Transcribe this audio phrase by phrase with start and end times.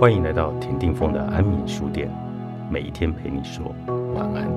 [0.00, 2.08] 欢迎来到田定峰的安眠书店，
[2.70, 3.74] 每一天陪你说
[4.14, 4.48] 晚安。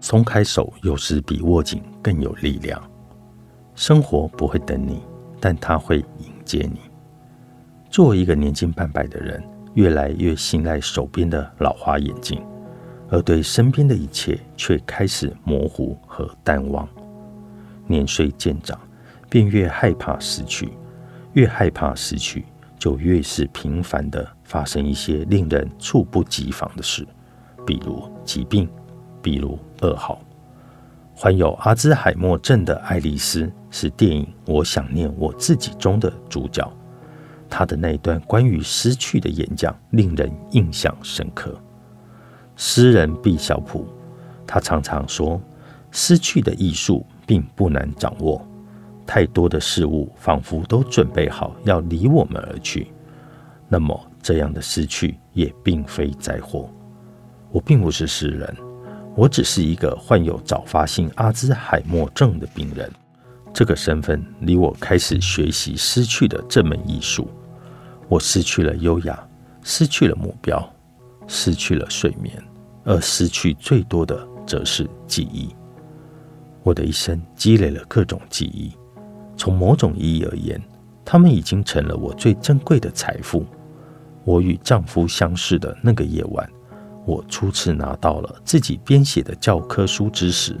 [0.00, 2.80] 松开手，有时比握紧更有力量。
[3.74, 5.02] 生活不会等你，
[5.40, 6.78] 但它会迎接你。
[7.90, 9.42] 作为一个年近半百的人，
[9.74, 12.40] 越来越信赖手边的老花眼镜。
[13.10, 16.86] 而对身边的一切却开始模糊和淡忘。
[17.86, 18.78] 年岁渐长，
[19.30, 20.70] 便越害怕失去，
[21.32, 22.44] 越害怕失去，
[22.78, 27.06] 就越是频繁的发生一些令人猝不及防的事，
[27.66, 28.68] 比如疾病，
[29.22, 30.20] 比如噩耗。
[31.14, 36.70] 患有阿兹海默症的爱丽丝是电影《我想念我自己》中的主角，
[37.48, 41.58] 她的那段关于失去的演讲令人印象深刻。
[42.60, 43.86] 诗人毕晓普，
[44.44, 45.40] 他常常说
[45.92, 48.44] ：“失去的艺术并不难掌握，
[49.06, 52.88] 太多的事物仿佛都准备好要离我们而去。
[53.68, 56.68] 那么，这样的失去也并非灾祸。”
[57.52, 58.56] 我并不是诗人，
[59.14, 62.90] 我只是一个患有早发性阿兹海默症的病人。
[63.54, 67.30] 这个身份离我开始学习失去的这门艺术，
[68.08, 69.16] 我失去了优雅，
[69.62, 70.68] 失去了目标，
[71.28, 72.36] 失去了睡眠。
[72.84, 75.54] 而失去最多的，则是记忆。
[76.62, 78.72] 我的一生积累了各种记忆，
[79.36, 80.58] 从某种意义而言，
[81.04, 83.44] 他们已经成了我最珍贵的财富。
[84.24, 86.48] 我与丈夫相识的那个夜晚，
[87.04, 90.56] 我初次拿到了自己编写的教科书之时，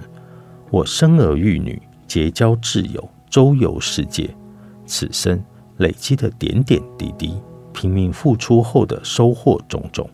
[0.70, 4.28] 我生儿育女、结交挚友、周游世界，
[4.84, 5.42] 此生
[5.78, 7.40] 累积的点点滴滴，
[7.72, 10.08] 拼命付出后的收获种种，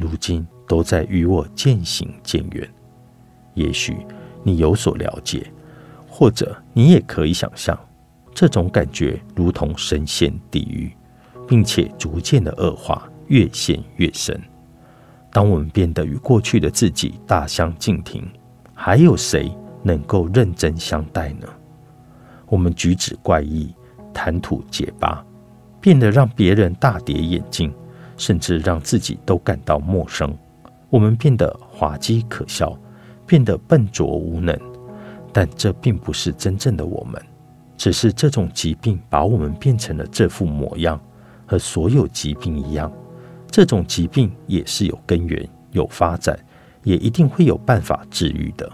[0.00, 0.46] 如今。
[0.70, 2.70] 都在与我渐行渐远。
[3.54, 3.96] 也许
[4.44, 5.44] 你有所了解，
[6.08, 7.76] 或者你也可以想象，
[8.32, 10.92] 这种感觉如同深陷地狱，
[11.48, 14.40] 并且逐渐的恶化，越陷越深。
[15.32, 18.24] 当我们变得与过去的自己大相径庭，
[18.72, 19.50] 还有谁
[19.82, 21.48] 能够认真相待呢？
[22.46, 23.74] 我们举止怪异，
[24.14, 25.26] 谈吐结巴，
[25.80, 27.74] 变得让别人大跌眼镜，
[28.20, 30.36] 甚至让自己都感到陌生。
[30.90, 32.78] 我们变得滑稽可笑，
[33.26, 34.54] 变得笨拙无能，
[35.32, 37.20] 但这并不是真正的我们，
[37.78, 41.00] 只是这种疾病把我们变成了这副模样。
[41.46, 42.92] 和所有疾病一样，
[43.50, 46.38] 这种疾病也是有根源、有发展，
[46.84, 48.70] 也一定会有办法治愈的。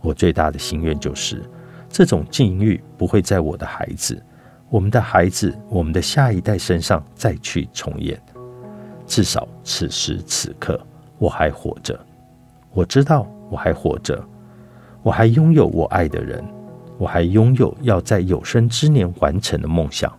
[0.00, 1.42] 我最大的心愿就是，
[1.90, 4.22] 这种境遇不会在我的孩子、
[4.70, 8.18] 我们的孩子、我们的下一代身上再去重演。
[9.10, 10.80] 至少此时此刻。
[11.18, 11.98] 我还活着，
[12.72, 14.24] 我知道我还活着，
[15.02, 16.42] 我还拥有我爱的人，
[16.96, 20.10] 我还拥有要在有生之年完成的梦想。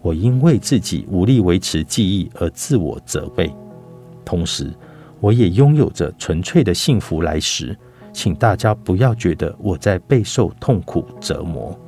[0.00, 3.52] 我因为自己无力维持记忆而自我责备，
[4.24, 4.72] 同时
[5.18, 7.76] 我也拥有着纯粹的幸福来时。
[8.12, 11.78] 请大家不要觉得我在备受痛苦折磨，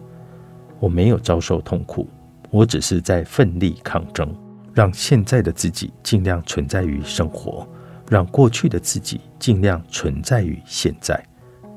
[0.81, 2.07] 我没有遭受痛苦，
[2.51, 4.33] 我只是在奋力抗争，
[4.73, 7.69] 让现在的自己尽量存在于生活。
[8.09, 11.25] 让过去的自己尽量存在于现在。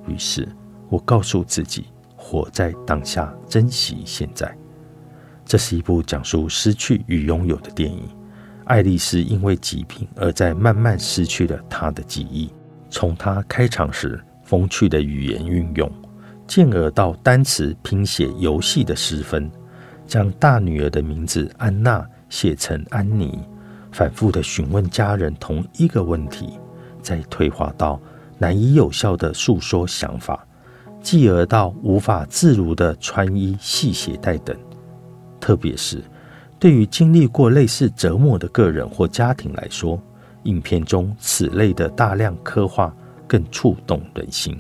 [0.08, 0.48] 于是，
[0.90, 4.52] 我告诉自己，活在当下，珍惜现在。
[5.46, 8.10] 这是一部讲述失去与拥有的电影。
[8.66, 12.52] 爱丽丝因为疾病而在慢慢失去了她的记忆。
[12.90, 15.92] 从她开场时风趣的语言运用，
[16.48, 19.52] 进而到单词拼写游戏的失分，
[20.08, 23.40] 将大女儿的名字安娜写成安妮。
[23.92, 26.60] 反复的询问家人同一个问题，
[27.00, 28.02] 再退化到
[28.40, 30.44] 难以有效的诉说想法，
[31.00, 34.58] 继而到无法自如的穿衣系鞋带等。
[35.40, 36.02] 特别是
[36.58, 40.02] 对于经历过类似折磨的个人或家庭来说，
[40.46, 42.92] 影片中此类的大量刻画
[43.28, 44.60] 更触动人心。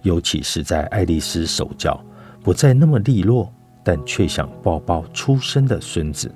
[0.00, 2.02] 尤其是在爱丽丝手脚
[2.42, 3.52] 不再那么利落，
[3.82, 6.30] 但却想抱抱出生的孙子，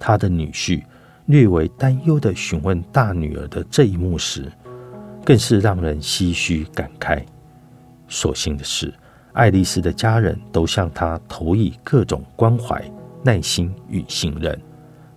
[0.00, 0.82] 他的女婿。
[1.26, 4.50] 略为担忧的询问大女儿的这一幕时，
[5.24, 7.22] 更是让人唏嘘感慨。
[8.08, 8.92] 所幸的是，
[9.32, 12.82] 爱丽丝的家人都向她投以各种关怀、
[13.22, 14.60] 耐心与信任。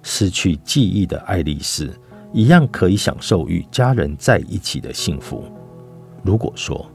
[0.04, 1.92] 失去记忆的爱丽丝
[2.32, 5.46] 一样可以享受与家人在一起的幸福。
[6.22, 6.88] 如果说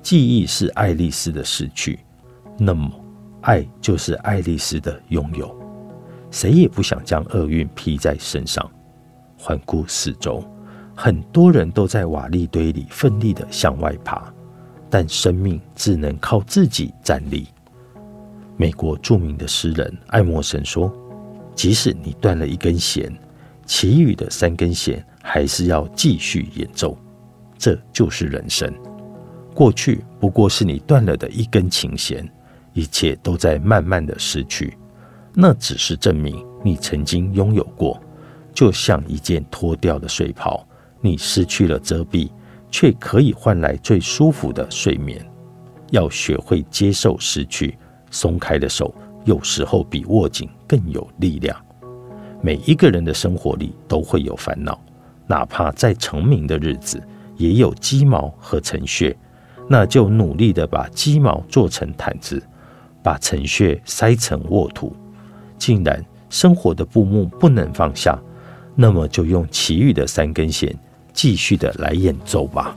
[0.00, 1.98] 记忆是爱丽丝的失去，
[2.56, 2.90] 那么
[3.42, 5.61] 爱就是爱丽丝的拥有。
[6.32, 8.68] 谁也不想将厄运披在身上。
[9.38, 10.42] 环顾四周，
[10.96, 14.32] 很多人都在瓦砾堆里奋力的向外爬，
[14.88, 17.46] 但生命只能靠自己站立。
[18.56, 20.92] 美国著名的诗人爱默生说
[21.54, 23.12] ：“即使你断了一根弦，
[23.66, 26.96] 其余的三根弦还是要继续演奏。
[27.58, 28.72] 这就是人生。
[29.54, 32.26] 过去不过是你断了的一根琴弦，
[32.72, 34.76] 一切都在慢慢的失去。
[35.34, 38.00] 那只是证明你曾经拥有过，
[38.54, 40.66] 就像一件脱掉的睡袍。”
[41.04, 42.30] 你失去了遮蔽，
[42.70, 45.20] 却可以换来最舒服的睡眠。
[45.90, 47.76] 要学会接受失去，
[48.08, 48.94] 松开的手
[49.24, 51.56] 有时候比握紧更有力量。
[52.40, 54.80] 每一个人的生活里都会有烦恼，
[55.26, 57.02] 哪怕在成名的日子，
[57.36, 59.16] 也有鸡毛和尘屑。
[59.68, 62.40] 那就努力的把鸡毛做成毯子，
[63.02, 64.94] 把尘屑塞成沃土。
[65.62, 68.18] 既然生活的布幕不能放下，
[68.74, 70.76] 那么就用其余的三根弦。
[71.12, 72.76] 继续的来演奏吧。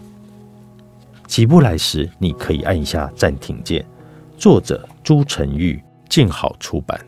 [1.26, 3.84] 起不来时，你可以按一下暂停键。
[4.38, 7.00] 作者：朱成玉，静好出版。